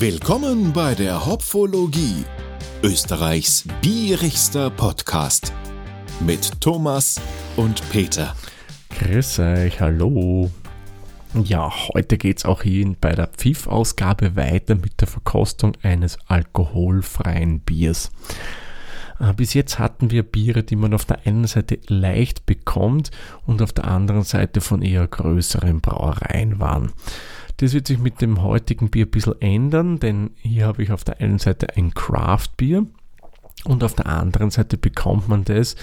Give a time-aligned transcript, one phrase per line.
[0.00, 2.24] Willkommen bei der Hopfologie,
[2.84, 5.52] Österreichs bierigster Podcast
[6.20, 7.20] mit Thomas
[7.56, 8.36] und Peter.
[8.96, 10.52] Grüß euch, hallo.
[11.42, 17.58] Ja, heute geht es auch hier bei der Pfiff-Ausgabe weiter mit der Verkostung eines alkoholfreien
[17.58, 18.12] Biers.
[19.18, 23.10] Äh, bis jetzt hatten wir Biere, die man auf der einen Seite leicht bekommt
[23.46, 26.92] und auf der anderen Seite von eher größeren Brauereien waren.
[27.58, 31.02] Das wird sich mit dem heutigen Bier ein bisschen ändern, denn hier habe ich auf
[31.02, 32.86] der einen Seite ein Craft-Bier
[33.64, 35.74] und auf der anderen Seite bekommt man das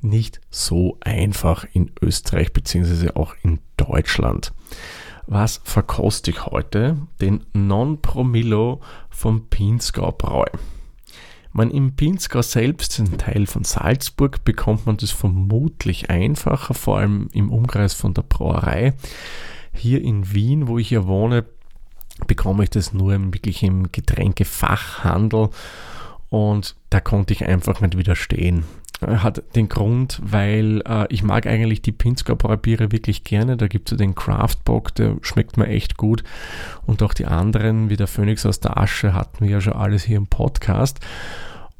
[0.00, 3.10] nicht so einfach in Österreich bzw.
[3.10, 4.52] auch in Deutschland.
[5.26, 6.96] Was verkoste ich heute?
[7.20, 10.46] Den Non-Promillo vom Pinzgau Bräu.
[11.52, 17.28] Man im Pinzgau selbst, ein Teil von Salzburg, bekommt man das vermutlich einfacher, vor allem
[17.32, 18.94] im Umkreis von der Brauerei.
[19.72, 21.44] Hier in Wien, wo ich hier wohne,
[22.26, 25.50] bekomme ich das nur wirklich im Getränkefachhandel
[26.28, 28.64] und da konnte ich einfach nicht widerstehen.
[29.00, 33.56] Hat den Grund, weil äh, ich mag eigentlich die Pinzgau Biere wirklich gerne.
[33.56, 36.22] Da gibt es ja den Craftbock, der schmeckt mir echt gut.
[36.84, 40.04] Und auch die anderen, wie der Phönix aus der Asche, hatten wir ja schon alles
[40.04, 41.00] hier im Podcast.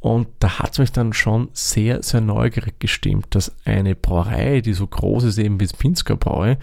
[0.01, 4.73] Und da hat es mich dann schon sehr, sehr neugierig gestimmt, dass eine Brauerei, die
[4.73, 6.57] so groß ist eben wie das Pinzgau Bräu,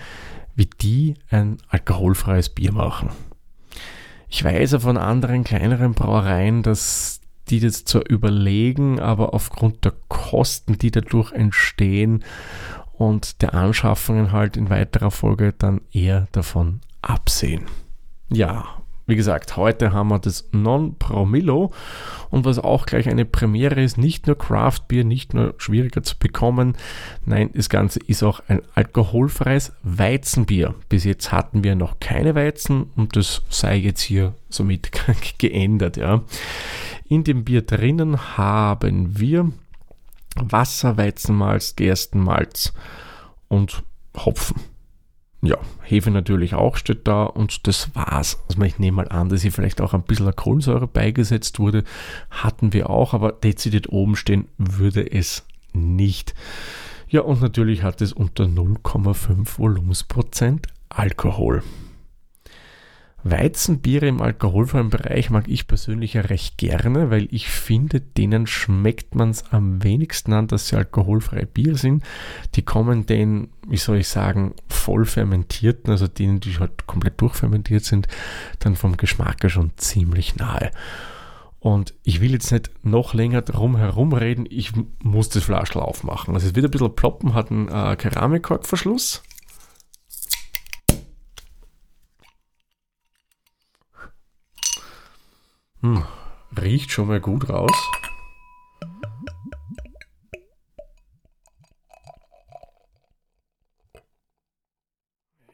[0.57, 3.11] wie die ein alkoholfreies Bier machen.
[4.27, 9.93] Ich weiß ja von anderen kleineren Brauereien, dass die das zwar überlegen, aber aufgrund der
[10.09, 12.25] Kosten, die dadurch entstehen
[12.91, 17.67] und der Anschaffungen halt in weiterer Folge dann eher davon absehen.
[18.29, 18.65] Ja,
[19.07, 21.71] wie gesagt, heute haben wir das Non Promillo
[22.29, 26.17] und was auch gleich eine Premiere ist, nicht nur Craft Beer, nicht nur schwieriger zu
[26.19, 26.75] bekommen,
[27.25, 30.75] nein, das Ganze ist auch ein alkoholfreies Weizenbier.
[30.89, 34.91] Bis jetzt hatten wir noch keine Weizen und das sei jetzt hier somit
[35.37, 36.23] geändert, ja.
[37.07, 39.49] In dem Bier drinnen haben wir
[40.35, 42.73] Wasser, Weizenmalz, Gerstenmalz
[43.47, 43.83] und
[44.17, 44.76] Hopfen
[45.41, 48.39] ja, Hefe natürlich auch steht da und das war's.
[48.49, 51.83] Also ich nehme mal an, dass hier vielleicht auch ein bisschen Kohlensäure beigesetzt wurde.
[52.31, 56.33] Hatten wir auch, aber dezidiert oben stehen würde es nicht.
[57.09, 61.63] Ja, und natürlich hat es unter 0,5 Volumensprozent Alkohol.
[63.23, 69.15] Weizenbiere im alkoholfreien Bereich mag ich persönlich ja recht gerne, weil ich finde, denen schmeckt
[69.15, 72.03] man es am wenigsten an, dass sie alkoholfreie Bier sind.
[72.55, 77.83] Die kommen den, wie soll ich sagen, voll fermentierten, also denen, die halt komplett durchfermentiert
[77.83, 78.07] sind,
[78.59, 80.71] dann vom Geschmack ja schon ziemlich nahe.
[81.59, 84.71] Und ich will jetzt nicht noch länger drum herum reden, ich
[85.03, 86.33] muss das Flaschel aufmachen.
[86.33, 89.23] Also es wird ein bisschen ploppen, hat einen äh, Keramikkorkverschluss.
[95.81, 96.03] Hm,
[96.59, 97.71] riecht schon mal gut raus.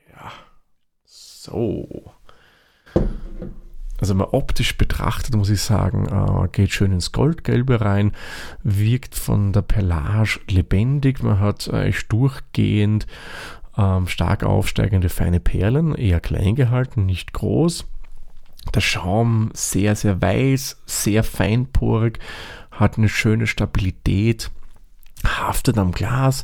[0.09, 0.31] Ja,
[1.03, 2.13] so.
[3.99, 8.13] Also mal optisch betrachtet, muss ich sagen, äh, geht schön ins Goldgelbe rein,
[8.63, 13.07] wirkt von der Perlage lebendig, man hat eigentlich durchgehend
[13.77, 17.85] ähm, stark aufsteigende feine Perlen, eher klein gehalten, nicht groß
[18.73, 22.19] der Schaum sehr, sehr weiß, sehr feinporig,
[22.71, 24.51] hat eine schöne Stabilität,
[25.25, 26.43] haftet am Glas.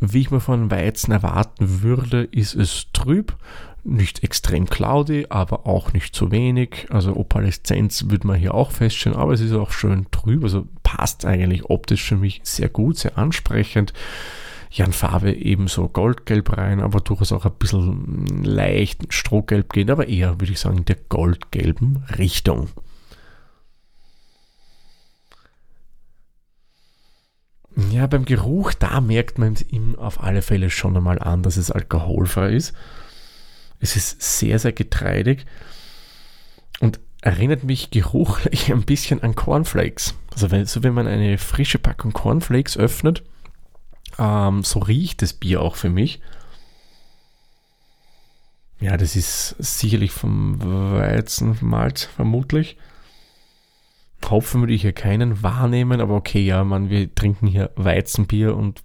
[0.00, 3.36] Wie ich mir von Weizen erwarten würde, ist es trüb,
[3.84, 6.86] nicht extrem cloudy, aber auch nicht zu wenig.
[6.90, 11.24] Also Opaleszenz würde man hier auch feststellen, aber es ist auch schön trüb, also passt
[11.24, 13.92] eigentlich optisch für mich sehr gut, sehr ansprechend
[14.74, 20.40] ja, Farbe ebenso goldgelb rein, aber durchaus auch ein bisschen leicht strohgelb gehen, aber eher,
[20.40, 22.70] würde ich sagen, in der goldgelben Richtung.
[27.90, 31.70] Ja, beim Geruch, da merkt man ihm auf alle Fälle schon einmal an, dass es
[31.70, 32.72] alkoholfrei ist.
[33.78, 35.46] Es ist sehr, sehr getreidig
[36.80, 40.14] und erinnert mich geruchlich ein bisschen an Cornflakes.
[40.32, 43.22] Also wenn, so wenn man eine frische Packung Cornflakes öffnet,
[44.18, 46.20] ähm, so riecht das Bier auch für mich.
[48.80, 52.76] Ja, das ist sicherlich vom Weizenmalz vermutlich.
[54.28, 58.82] Hopfen würde ich hier keinen wahrnehmen, aber okay, ja, man, wir trinken hier Weizenbier und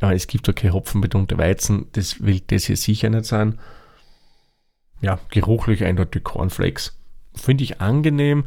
[0.00, 3.58] ja, es gibt okay Hopfenbetonte Weizen, das will das hier sicher nicht sein.
[5.02, 6.98] Ja, geruchlich eindeutig Cornflakes.
[7.34, 8.44] Finde ich angenehm.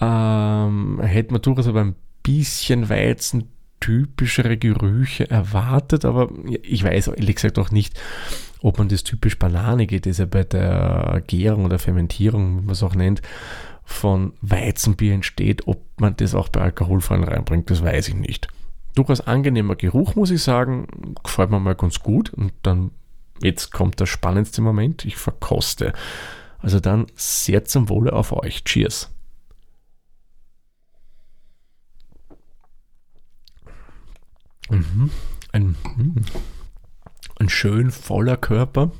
[0.00, 3.50] Ähm, hätte man durchaus aber ein bisschen Weizen
[3.80, 6.30] typischere Gerüche erwartet, aber
[6.62, 7.98] ich weiß ehrlich gesagt auch nicht,
[8.60, 12.82] ob man das typisch Bananige, das ja bei der Gärung oder Fermentierung, wie man es
[12.82, 13.22] auch nennt,
[13.84, 15.66] von Weizenbier entsteht.
[15.66, 18.48] Ob man das auch bei alkoholfreien reinbringt, das weiß ich nicht.
[18.94, 21.14] Durchaus angenehmer Geruch, muss ich sagen.
[21.22, 22.32] Gefällt mir mal ganz gut.
[22.32, 22.90] Und dann,
[23.40, 25.04] jetzt kommt der spannendste Moment.
[25.04, 25.92] Ich verkoste.
[26.58, 28.64] Also dann sehr zum Wohle auf euch.
[28.64, 29.12] Cheers.
[34.68, 35.10] Mhm.
[35.52, 36.24] Ein, mhm.
[37.38, 38.92] ein schön voller Körper,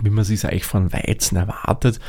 [0.00, 2.00] wie man sich eigentlich von Weizen erwartet.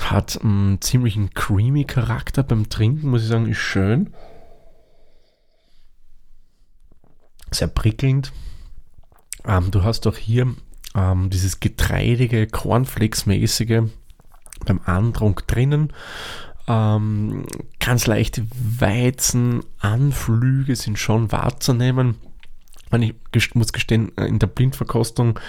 [0.00, 4.14] Hat einen ziemlichen creamy Charakter beim Trinken, muss ich sagen, ist schön.
[7.50, 8.32] Sehr prickelnd.
[9.44, 10.54] Ähm, du hast auch hier
[10.94, 13.90] ähm, dieses getreidige, Cornflakes-mäßige
[14.64, 15.92] beim Andrunk drinnen.
[16.68, 17.46] Ähm,
[17.80, 18.46] ganz leichte
[18.78, 22.16] Weizenanflüge sind schon wahrzunehmen.
[23.32, 25.40] Ich muss gestehen, in der Blindverkostung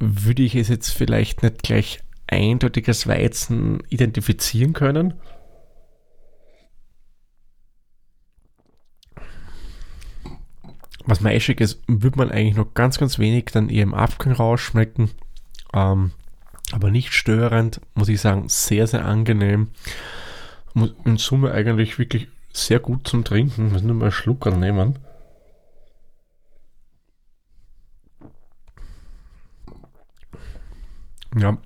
[0.00, 5.14] würde ich es jetzt vielleicht nicht gleich eindeutig als Weizen identifizieren können.
[11.04, 15.10] Was maischig ist, würde man eigentlich noch ganz, ganz wenig dann eher im Abgang rausschmecken.
[15.74, 16.12] Ähm,
[16.72, 19.68] aber nicht störend, muss ich sagen, sehr, sehr angenehm.
[20.74, 23.72] In Summe eigentlich wirklich sehr gut zum Trinken.
[23.72, 24.98] Muss nur mal einen Schluck annehmen.
[31.36, 31.58] Ja,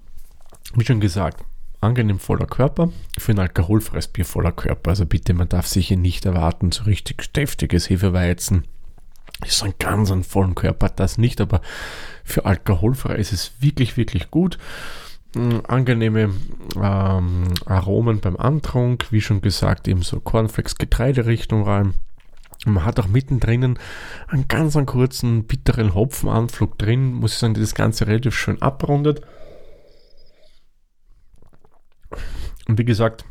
[0.74, 1.42] wie schon gesagt,
[1.80, 4.90] angenehm voller Körper, für ein alkoholfreies Bier voller Körper.
[4.90, 8.64] Also bitte, man darf sich hier nicht erwarten, so richtig deftiges Hefeweizen.
[9.44, 11.60] Ist ein ganz einen vollen Körper, das nicht, aber
[12.24, 14.58] für alkoholfrei ist es wirklich, wirklich gut.
[15.34, 16.30] Mm, angenehme
[16.76, 21.94] ähm, Aromen beim Antrunk, wie schon gesagt, eben so Cornflakes Getreiderichtung rein.
[22.66, 23.78] Man hat auch mittendrin
[24.28, 28.62] einen ganz einen kurzen bitteren Hopfenanflug drin, muss ich sagen, die das Ganze relativ schön
[28.62, 29.20] abrundet.
[32.66, 33.24] Und wie gesagt,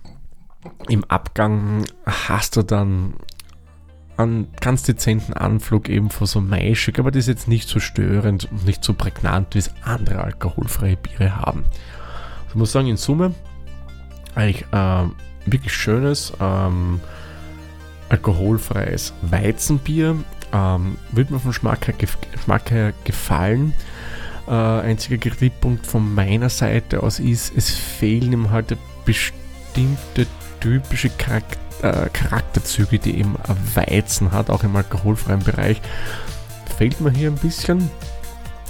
[0.88, 3.16] im Abgang hast du dann
[4.18, 8.50] einen ganz dezenten Anflug eben von so maischig, aber das ist jetzt nicht so störend
[8.52, 11.66] und nicht so prägnant, wie es andere alkoholfreie Biere haben.
[12.50, 13.34] Ich muss sagen, in Summe
[14.36, 15.06] eigentlich äh,
[15.46, 17.00] wirklich schönes, ähm,
[18.10, 20.16] alkoholfreies Weizenbier.
[20.52, 21.96] Ähm, würde mir vom Geschmack her,
[22.32, 23.74] Geschmack her gefallen.
[24.48, 28.78] Äh, einziger Kritikpunkt von meiner Seite aus ist, es fehlen ihm halt
[29.74, 30.28] bestimmte
[30.60, 33.36] typische äh, Charakterzüge, die eben
[33.74, 35.82] Weizen hat, auch im alkoholfreien Bereich.
[36.78, 37.90] Fehlt mir hier ein bisschen.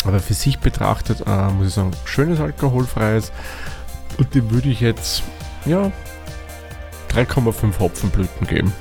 [0.05, 3.31] Aber für sich betrachtet, äh, muss ich sagen, schönes alkoholfreies.
[4.17, 5.23] Und dem würde ich jetzt,
[5.65, 5.91] ja,
[7.13, 8.73] 3,5 Hopfenblüten geben.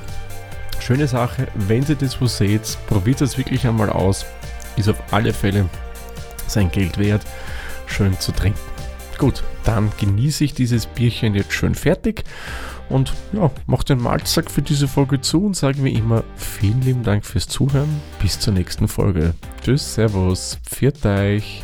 [0.79, 4.25] Schöne Sache, wenn ihr das wo seht, probiert es wirklich einmal aus.
[4.75, 5.69] Ist auf alle Fälle
[6.47, 7.21] sein Geld wert,
[7.85, 8.72] schön zu trinken.
[9.23, 12.25] Gut, dann genieße ich dieses Bierchen jetzt schön fertig
[12.89, 17.03] und ja, mache den Malzsack für diese Folge zu und sage wie immer vielen lieben
[17.03, 18.01] Dank fürs Zuhören.
[18.21, 19.33] Bis zur nächsten Folge.
[19.63, 21.63] Tschüss, Servus, pfiat euch.